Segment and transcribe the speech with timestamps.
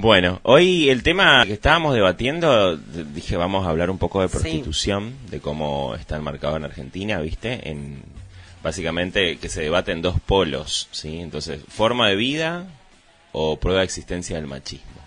[0.00, 5.12] Bueno, hoy el tema que estábamos debatiendo, dije vamos a hablar un poco de prostitución,
[5.28, 7.68] de cómo está enmarcado en Argentina, ¿viste?
[7.68, 8.04] En
[8.62, 11.18] básicamente que se debate en dos polos, ¿sí?
[11.18, 12.68] Entonces, forma de vida
[13.32, 15.00] o prueba de existencia del machismo.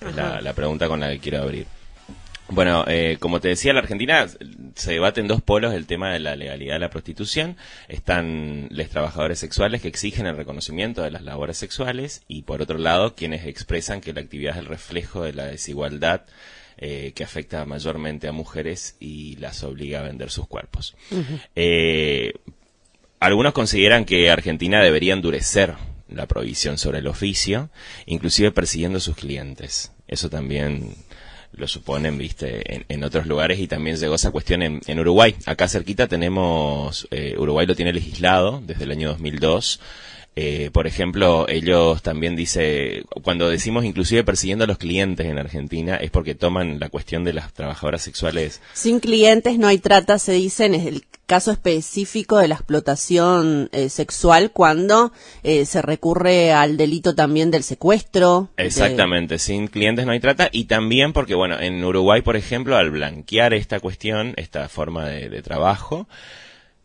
[0.00, 1.66] Es la, la pregunta con la que quiero abrir.
[2.48, 4.26] Bueno, eh, como te decía, la Argentina
[4.74, 7.56] se debate en dos polos el tema de la legalidad de la prostitución.
[7.88, 12.78] Están los trabajadores sexuales que exigen el reconocimiento de las labores sexuales y por otro
[12.78, 16.22] lado quienes expresan que la actividad es el reflejo de la desigualdad
[16.78, 20.96] eh, que afecta mayormente a mujeres y las obliga a vender sus cuerpos.
[21.54, 22.32] eh,
[23.20, 25.74] algunos consideran que Argentina debería endurecer
[26.08, 27.70] la prohibición sobre el oficio,
[28.06, 29.92] inclusive persiguiendo a sus clientes.
[30.08, 30.94] Eso también
[31.54, 35.34] lo suponen, viste, en, en, otros lugares y también llegó esa cuestión en, Uruguay.
[35.46, 39.80] Acá cerquita tenemos, eh, Uruguay lo tiene legislado desde el año 2002.
[40.34, 45.96] Eh, por ejemplo, ellos también dice, cuando decimos inclusive persiguiendo a los clientes en Argentina,
[45.96, 48.62] es porque toman la cuestión de las trabajadoras sexuales.
[48.72, 53.90] Sin clientes no hay trata, se dicen, es el caso específico de la explotación eh,
[53.90, 58.48] sexual cuando eh, se recurre al delito también del secuestro.
[58.56, 59.38] Exactamente, de...
[59.38, 63.52] sin clientes no hay trata y también porque, bueno, en Uruguay, por ejemplo, al blanquear
[63.52, 66.08] esta cuestión, esta forma de, de trabajo,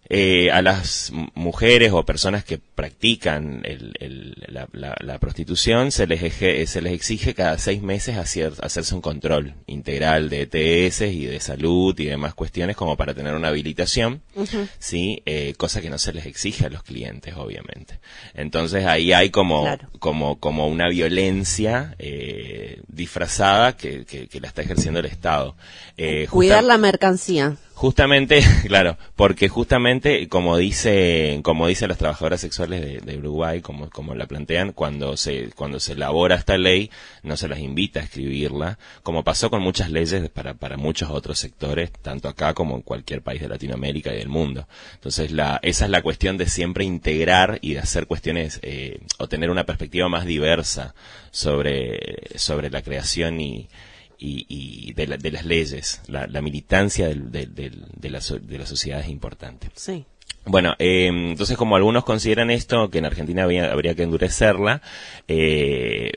[0.09, 6.07] eh, a las mujeres o personas que practican el, el, la, la, la, prostitución se
[6.07, 11.01] les, eje, se les exige cada seis meses hacer, hacerse un control integral de ETS
[11.01, 14.69] y de salud y demás cuestiones como para tener una habilitación, uh -huh.
[14.79, 17.99] sí, eh, cosa que no se les exige a los clientes, obviamente.
[18.33, 19.89] Entonces ahí hay como, claro.
[19.99, 25.55] como, como una violencia eh, disfrazada que, que, que, la está ejerciendo el Estado.
[25.97, 27.57] Eh, Cuidar la mercancía.
[27.77, 33.91] Justamente, claro, porque justamente, como dice, como dicen las trabajadoras sexuales de, de, Uruguay, como,
[33.91, 36.89] como la plantean, cuando se, cuando se elabora esta ley,
[37.21, 41.37] no se las invita a escribirla, como pasó con muchas leyes para, para muchos otros
[41.37, 44.67] sectores, tanto acá como en cualquier país de Latinoamérica y del mundo.
[44.95, 49.27] Entonces, la, esa es la cuestión de siempre integrar y de hacer cuestiones, eh, o
[49.27, 50.95] tener una perspectiva más diversa
[51.29, 53.69] sobre, sobre la creación y,
[54.17, 58.19] y, y de, la, de, las leyes, la, la militancia del, del, del, de, la,
[58.19, 59.69] de la sociedad es importante.
[59.75, 60.05] Sí.
[60.45, 64.81] Bueno, eh, entonces como algunos consideran esto, que en Argentina había, habría que endurecerla,
[65.27, 66.13] eh,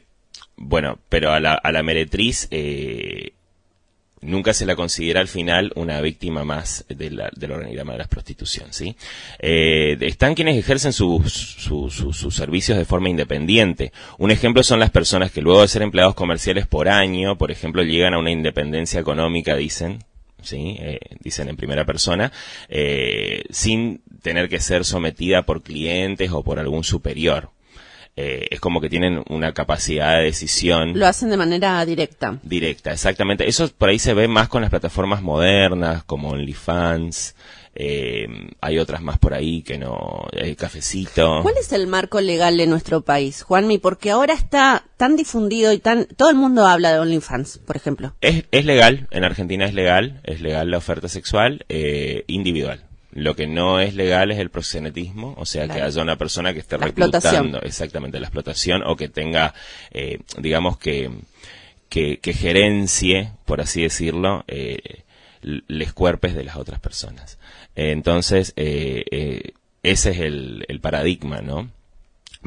[0.57, 3.33] bueno, pero a la, a la meretriz eh,
[4.23, 8.07] nunca se la considera al final una víctima más de la, del organigrama de la
[8.07, 8.97] prostitución, ¿sí?
[9.39, 13.93] Eh, están quienes ejercen sus, sus, servicios de forma independiente.
[14.19, 17.83] Un ejemplo son las personas que luego de ser empleados comerciales por año, por ejemplo,
[17.83, 20.05] llegan a una independencia económica, dicen,
[20.43, 20.77] ¿sí?
[20.79, 22.33] Eh, dicen en primera persona,
[22.69, 27.51] eh, sin tener que ser sometida por clientes o por algún superior.
[28.23, 30.99] Eh, es como que tienen una capacidad de decisión.
[30.99, 32.39] Lo hacen de manera directa.
[32.43, 33.49] Directa, exactamente.
[33.49, 37.35] Eso por ahí se ve más con las plataformas modernas, como OnlyFans.
[37.75, 38.27] Eh,
[38.61, 40.27] hay otras más por ahí que no.
[40.33, 41.41] El cafecito.
[41.43, 43.79] ¿Cuál es el marco legal de nuestro país, Juanmi?
[43.79, 46.05] Porque ahora está tan difundido y tan.
[46.05, 48.15] Todo el mundo habla de OnlyFans, por ejemplo.
[48.21, 49.09] Es, es legal.
[49.11, 50.21] En Argentina es legal.
[50.25, 52.90] Es legal la oferta sexual eh, individual.
[53.13, 55.81] Lo que no es legal es el proxenetismo, o sea, claro.
[55.81, 59.53] que haya una persona que esté la reclutando exactamente la explotación o que tenga,
[59.91, 61.11] eh, digamos que,
[61.89, 65.03] que, que, gerencie, por así decirlo, eh,
[65.43, 67.39] les cuerpes de las otras personas.
[67.75, 71.71] Entonces, eh, ese es el, el paradigma, ¿no?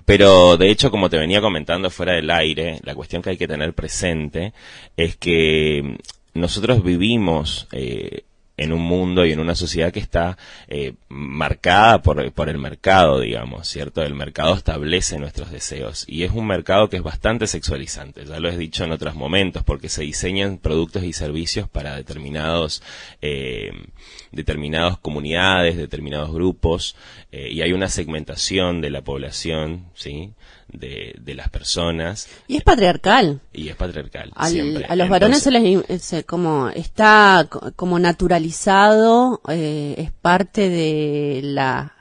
[0.05, 3.47] Pero de hecho, como te venía comentando fuera del aire, la cuestión que hay que
[3.47, 4.53] tener presente
[4.97, 5.97] es que
[6.33, 8.23] nosotros vivimos eh,
[8.55, 10.37] en un mundo y en una sociedad que está
[10.67, 12.19] eh, marcada por,
[12.49, 14.03] el mercado, digamos, ¿cierto?
[14.03, 18.49] El mercado establece nuestros deseos y es un mercado que es bastante sexualizante, ya lo
[18.49, 22.83] he dicho en otros momentos, porque se diseñan productos y servicios para determinados,
[23.21, 23.71] eh,
[24.31, 26.95] determinadas comunidades, determinados grupos,
[27.31, 30.33] eh, y hay una segmentación de la población, ¿sí?
[30.73, 32.27] De, de, las personas.
[32.47, 33.41] Y es patriarcal.
[33.53, 34.31] Y es patriarcal.
[34.35, 34.85] Al, siempre.
[34.85, 41.93] A los varones se les se, como está como naturalizado, eh, es parte de la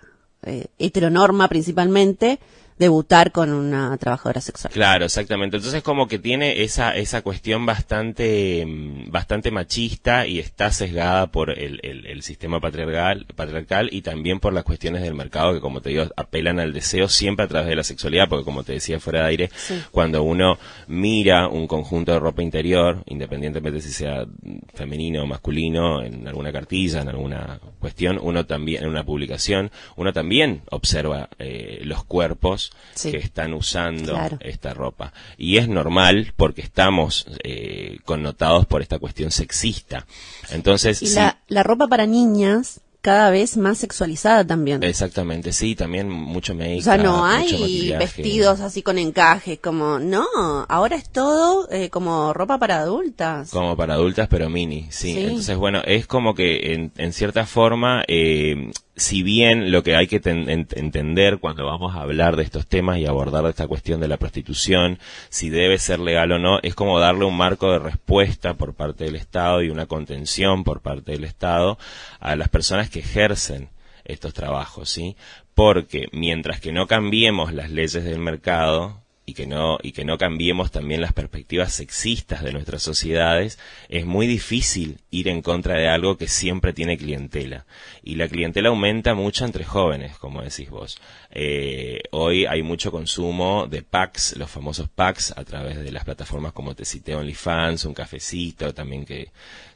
[0.45, 2.41] eh, heteronorma principalmente,
[2.83, 4.73] debutar con una trabajadora sexual.
[4.73, 5.57] Claro, exactamente.
[5.57, 8.67] Entonces como que tiene esa esa cuestión bastante
[9.07, 14.53] bastante machista y está sesgada por el, el, el, sistema patriarcal patriarcal y también por
[14.53, 17.77] las cuestiones del mercado que como te digo apelan al deseo siempre a través de
[17.77, 19.81] la sexualidad porque como te decía fuera de aire sí.
[19.93, 20.59] cuando uno
[20.89, 24.27] mira un conjunto de ropa interior independientemente si sea
[24.75, 30.13] femenino o masculino en alguna cartilla en alguna cuestión uno también en una publicación uno
[30.13, 35.13] también observa eh, los cuerpos que están usando esta ropa.
[35.37, 40.07] Y es normal porque estamos eh, connotados por esta cuestión sexista.
[40.51, 44.83] Entonces, y la, la ropa para niñas cada vez más sexualizada también.
[44.85, 50.25] Exactamente, sí, también mucho make O sea, no hay vestidos así con encaje, como, no,
[50.69, 53.51] ahora es todo eh, como ropa para adultas.
[53.51, 55.19] Como para adultas, pero mini, sí.
[55.19, 60.07] Entonces, bueno, es como que en, en cierta forma eh, si bien lo que hay
[60.07, 64.19] que entender cuando vamos a hablar de estos temas y abordar esta cuestión de la
[64.19, 64.99] prostitución,
[65.31, 69.05] si debe ser legal o no, es como darle un marco de respuesta por parte
[69.05, 71.79] del Estado y una contención por parte del Estado
[72.21, 73.71] a las personas que ejercen
[74.05, 75.17] estos trabajos, ¿sí?
[75.55, 80.19] Porque mientras que no cambiemos las leyes del mercado, y que no y que no
[80.19, 83.59] cambiemos también las perspectivas sexistas de nuestras sociedades
[83.89, 87.65] es muy difícil ir en contra de algo que siempre tiene clientela.
[88.03, 91.01] Y la clientela aumenta mucho entre jóvenes como decís vos.
[91.31, 96.53] Eh, hoy hay mucho consumo de packs los famosos packs a través de las plataformas
[96.53, 99.31] como te cité OnlyFans un cafecito también que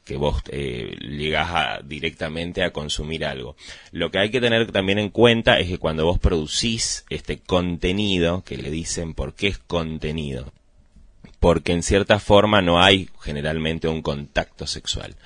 [0.07, 3.57] que vos eh, llegás directamente a consumir algo.
[3.91, 8.43] Lo que hay que tener también en cuenta es que cuando vos producís este contenido,
[8.45, 10.53] que le dicen por qué es contenido,
[11.41, 15.17] porque en cierta forma no hay generalmente un contacto sexual.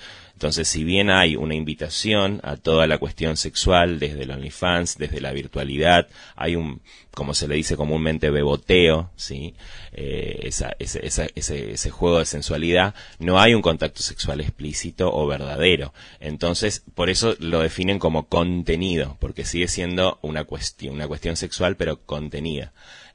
[0.40, 5.20] Entonces, si bien hay una invitación a toda la cuestión sexual desde el OnlyFans, desde
[5.20, 9.54] la virtualidad, hay un, como se le dice comúnmente, beboteo, ¿sí?
[9.92, 15.26] Eh, esa, ese, ese, ese, juego de sensualidad, no hay un contacto sexual explícito o
[15.26, 15.92] verdadero.
[16.20, 21.76] Entonces, por eso lo definen como contenido, porque sigue siendo una cuestión, una cuestión sexual,
[21.76, 22.72] pero contenida.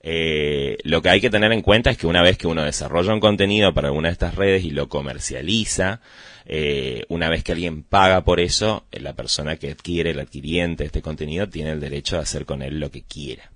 [0.07, 3.12] Eh, lo que hay que tener en cuenta es que una vez que uno desarrolla
[3.12, 6.00] un contenido para alguna de estas redes y lo comercializa,
[6.46, 11.02] eh, una vez que alguien paga por eso, la persona que adquiere, el adquiriente este
[11.02, 13.50] contenido, tiene el derecho de hacer con él lo que quiera.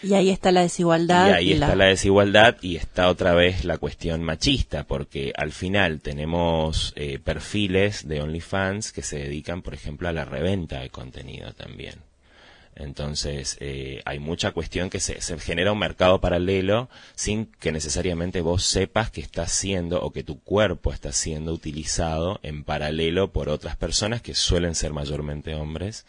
[0.00, 1.28] Y ahí está la desigualdad.
[1.28, 1.86] Y ahí está la...
[1.86, 8.22] desigualdad y está otra vez la cuestión machista, porque al final tenemos eh, perfiles de
[8.22, 11.96] OnlyFans que se dedican, por ejemplo, a la reventa de contenido también.
[12.80, 18.64] Entonces, eh, hay mucha cuestión que se, genera un mercado paralelo sin que necesariamente vos
[18.64, 23.76] sepas que está siendo o que tu cuerpo está siendo utilizado en paralelo por otras
[23.76, 26.06] personas que suelen ser mayormente hombres.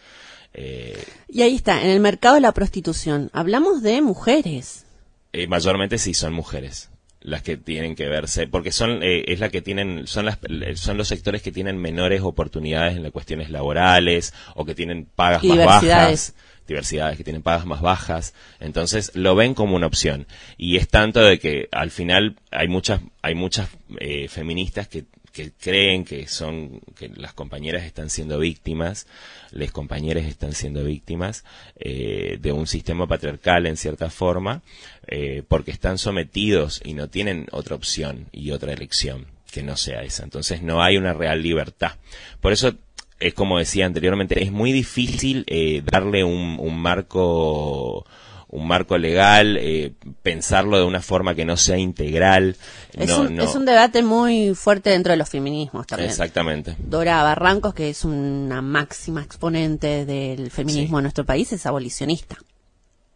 [0.53, 4.85] Eh, y ahí está, en el mercado de la prostitución, hablamos de mujeres.
[5.33, 6.90] Eh, mayormente sí, son mujeres
[7.21, 10.39] las que tienen que verse porque son es la que tienen son las
[10.75, 15.43] son los sectores que tienen menores oportunidades en las cuestiones laborales o que tienen pagas
[15.43, 16.33] más bajas
[16.71, 20.27] diversidades que tienen pagas más bajas, entonces lo ven como una opción.
[20.57, 23.69] Y es tanto de que al final hay muchas, hay muchas
[23.99, 29.07] eh, feministas que, que creen que son, que las compañeras están siendo víctimas,
[29.51, 31.43] les compañeras están siendo víctimas
[31.79, 34.61] eh, de un sistema patriarcal en cierta forma,
[35.07, 40.03] eh, porque están sometidos y no tienen otra opción y otra elección que no sea
[40.03, 40.23] esa.
[40.23, 41.93] Entonces no hay una real libertad.
[42.39, 42.75] Por eso
[43.21, 48.05] es como decía anteriormente, es muy difícil eh, darle un, marco
[48.51, 52.57] un marco legal, eh, pensarlo de una forma que no sea integral.
[52.93, 56.09] Es, un, es un debate muy fuerte dentro de los feminismos también.
[56.09, 56.75] Exactamente.
[56.77, 62.37] Dora Barrancos, que es una máxima exponente del feminismo en nuestro país, es abolicionista.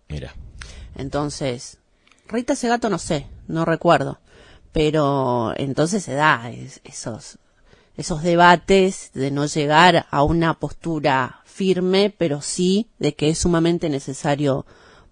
[0.08, 0.34] Mira.
[0.98, 1.80] Entonces,
[2.28, 4.20] Rita Segato no sé, no recuerdo.
[4.72, 6.52] Pero entonces se da
[6.84, 7.40] esos
[7.98, 13.90] esos debates de no llegar a una postura firme, pero sí de que es sumamente
[13.90, 14.66] necesario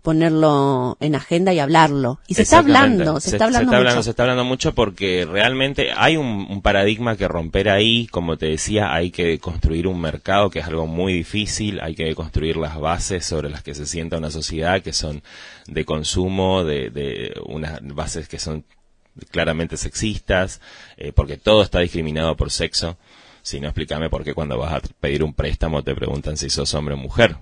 [0.04, 2.20] ponerlo en agenda y hablarlo.
[2.28, 4.04] Y se está hablando, se, está hablando, mucho.
[4.04, 8.94] Se está hablando mucho porque realmente hay un, paradigma que romper ahí, como te decía,
[8.94, 13.26] hay que construir un mercado que es algo muy difícil, hay que construir las bases
[13.26, 15.24] sobre las que se sienta una sociedad, que son
[15.68, 18.66] de consumo, de, de unas bases que son
[19.32, 20.60] claramente sexistas,
[20.98, 22.98] eh, porque todo está discriminado por sexo.
[23.42, 26.74] Si no, explícame por qué cuando vas a pedir un préstamo te preguntan si sos
[26.74, 27.38] hombre o mujer.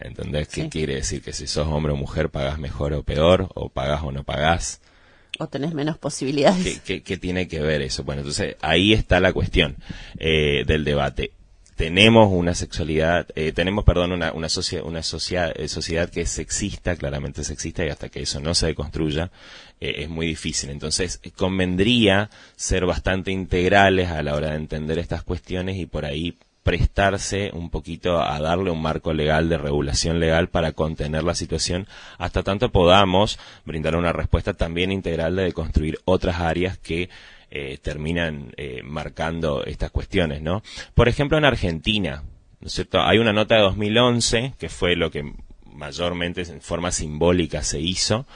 [0.00, 0.48] ¿Entendés?
[0.48, 1.22] ¿Qué quiere decir?
[1.22, 4.80] Que si sos hombre o mujer pagas mejor o peor, o pagas o no pagas.
[5.38, 6.80] O tenés menos posibilidades.
[6.80, 8.04] ¿Qué, qué, tiene que ver eso?
[8.04, 9.76] Bueno, entonces ahí está la cuestión
[10.18, 11.32] eh, del debate
[11.80, 14.48] tenemos una sexualidad, eh, tenemos, perdón, una, una,
[14.84, 19.30] una eh, sociedad que es sexista, claramente sexista, y hasta que eso no se deconstruya,
[19.80, 20.68] eh, es muy difícil.
[20.68, 26.36] Entonces, convendría ser bastante integrales a la hora de entender estas cuestiones y por ahí
[26.62, 31.86] prestarse un poquito a darle un marco legal de regulación legal para contener la situación
[32.18, 37.08] hasta tanto podamos brindar una respuesta también integral de construir otras áreas que
[37.50, 40.62] eh, terminan eh, marcando estas cuestiones, ¿no?
[40.94, 42.22] Por ejemplo, en Argentina,
[42.60, 43.00] ¿no es cierto?
[43.00, 45.32] Hay una nota de 2011 que fue lo que
[45.64, 48.26] mayormente en forma simbólica se hizo,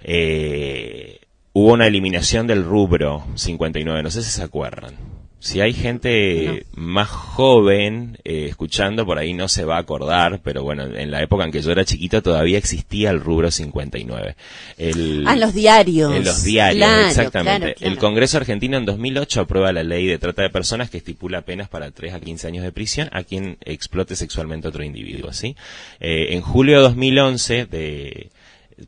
[0.00, 1.20] eh,
[1.52, 5.09] hubo una eliminación del rubro 59, no sé si se acuerdan.
[5.40, 10.62] Si hay gente más joven eh, escuchando, por ahí no se va a acordar, pero
[10.62, 14.36] bueno, en la época en que yo era chiquito todavía existía el rubro 59.
[14.76, 16.14] El, ah, en los diarios.
[16.14, 17.74] En los diarios, exactamente.
[17.80, 21.70] El Congreso argentino en 2008 aprueba la ley de trata de personas que estipula penas
[21.70, 25.56] para 3 a 15 años de prisión a quien explote sexualmente a otro individuo, ¿sí?
[26.00, 28.30] Eh, en julio de 2011, de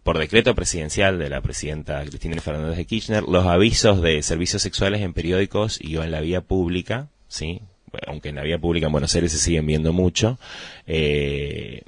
[0.03, 5.01] por decreto presidencial de la presidenta Cristina Fernández de Kirchner, los avisos de servicios sexuales
[5.01, 7.61] en periódicos y o en la vía pública, ¿sí?
[8.07, 10.39] aunque en la vía pública en Buenos Aires se siguen viendo mucho,
[10.87, 11.83] eh,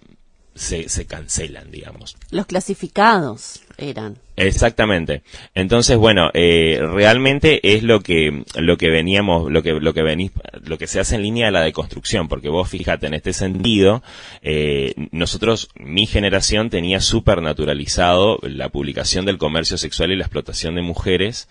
[0.54, 2.16] se, se cancelan, digamos.
[2.30, 4.16] Los clasificados eran.
[4.36, 5.22] Exactamente.
[5.54, 10.32] Entonces, bueno, eh, realmente es lo que lo que veníamos, lo que lo que venís,
[10.62, 14.02] lo que se hace en línea de la deconstrucción, porque vos fíjate en este sentido,
[14.42, 20.74] eh, nosotros, mi generación tenía súper naturalizado la publicación del comercio sexual y la explotación
[20.74, 21.48] de mujeres.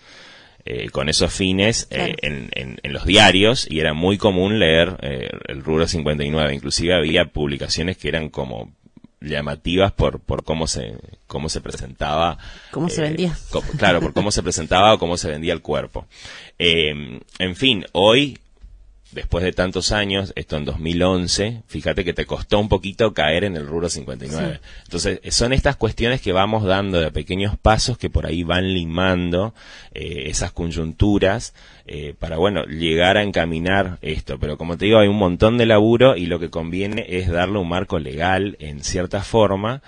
[0.66, 4.96] Eh, con esos fines eh, en, en, en, los diarios y era muy común leer
[5.02, 6.54] eh, el rubro 59.
[6.54, 8.72] Inclusive había publicaciones que eran como
[9.24, 12.38] llamativas por, por cómo se, cómo se presentaba.
[12.70, 13.36] ¿Cómo se vendía?
[13.54, 16.06] Eh, claro, por cómo se presentaba o cómo se vendía el cuerpo.
[16.58, 18.38] Eh, en fin, hoy
[19.12, 23.56] después de tantos años, esto en 2011, fíjate que te costó un poquito caer en
[23.56, 24.60] el rubro 59.
[24.84, 29.54] Entonces, son estas cuestiones que vamos dando de pequeños pasos que por ahí van limando
[29.92, 31.54] eh, esas coyunturas
[31.86, 34.38] eh, para, bueno, llegar a encaminar esto.
[34.38, 37.58] Pero como te digo, hay un montón de laburo y lo que conviene es darle
[37.58, 39.82] un marco legal en cierta forma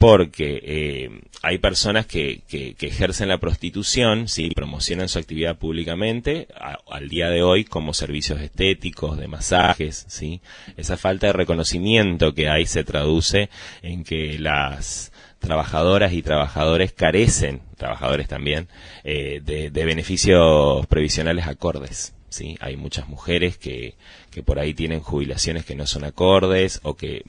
[0.00, 1.10] porque eh,
[1.42, 6.48] hay personas que, que, ejercen la prostitución, sí, promocionan su actividad públicamente
[6.88, 10.40] al día de hoy como servicios estéticos, de masajes, sí.
[10.78, 13.50] Esa falta de reconocimiento que hay se traduce
[13.82, 18.68] en que las trabajadoras y trabajadores carecen, trabajadores también,
[19.04, 22.14] eh, de, de beneficios previsionales acordes.
[22.30, 22.56] ¿sí?
[22.60, 23.96] Hay muchas mujeres que,
[24.30, 27.22] que por ahí tienen jubilaciones que no son acordes o que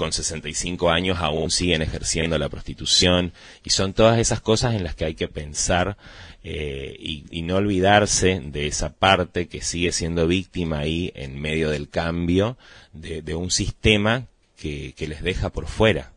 [0.00, 4.94] con 65 años aún siguen ejerciendo la prostitución y son todas esas cosas en las
[4.94, 5.98] que hay que pensar
[6.42, 11.90] eh, y, no olvidarse de esa parte que sigue siendo víctima ahí en medio del
[11.90, 12.56] cambio
[12.94, 14.24] de, un sistema
[14.56, 16.12] que, que les deja por fuera.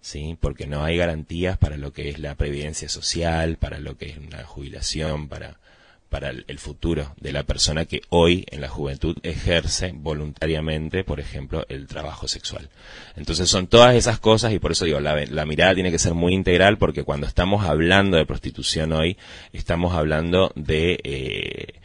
[0.00, 0.38] ¿sí?
[0.40, 4.18] porque no hay garantías para lo que es la previdencia social, para lo que es
[4.18, 5.58] una jubilación, para,
[6.08, 11.64] para el, futuro de la persona que hoy en la juventud ejerce voluntariamente, por ejemplo,
[11.68, 12.70] el trabajo sexual.
[13.16, 16.14] Entonces son todas esas cosas y por eso digo, la, la mirada tiene que ser
[16.14, 19.16] muy integral porque cuando estamos hablando de prostitución hoy,
[19.52, 21.80] estamos hablando de, eh,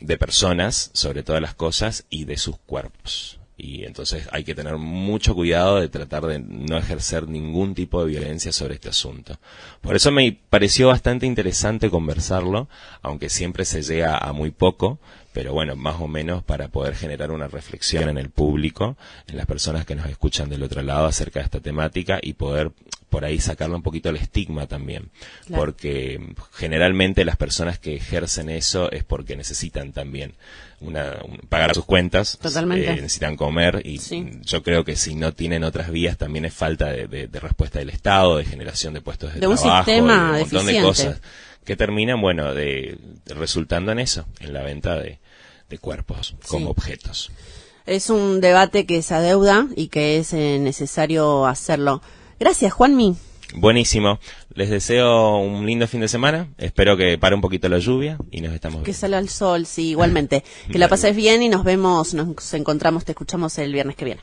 [0.00, 4.76] de personas, sobre todas las cosas, y de sus cuerpos y entonces hay que tener
[4.76, 9.38] mucho cuidado de tratar de no ejercer ningún tipo de violencia sobre este asunto.
[9.80, 12.68] Por eso me pareció bastante interesante conversarlo,
[13.02, 14.98] aunque siempre se llega a muy poco,
[15.32, 18.96] pero bueno, más o menos para poder generar una reflexión en el público,
[19.28, 22.72] en las personas que nos escuchan del otro lado acerca de esta temática y poder
[23.10, 25.10] por ahí sacarle un poquito el estigma también,
[25.52, 30.34] porque generalmente las personas que ejercen eso es porque necesitan también
[30.80, 31.16] una,
[31.48, 34.00] pagar sus cuentas, eh, necesitan comer y
[34.42, 38.38] yo creo que si no tienen otras vías también es falta de, respuesta del Estado,
[38.38, 41.20] de generación de puestos de, trabajo, de un montón de cosas
[41.64, 45.18] que terminan, bueno, de, resultando en eso, en la venta de,
[45.80, 47.30] cuerpos como objetos.
[47.86, 52.02] Es un debate que se adeuda y que es eh, necesario hacerlo.
[52.40, 53.16] Gracias, Juanmi.
[53.54, 54.18] Buenísimo.
[54.54, 56.48] Les deseo un lindo fin de semana.
[56.56, 58.86] Espero que pare un poquito la lluvia y nos estamos viendo.
[58.86, 60.42] Que salga el sol, sí, igualmente.
[60.72, 64.22] que la pases bien y nos vemos, nos encontramos, te escuchamos el viernes que viene.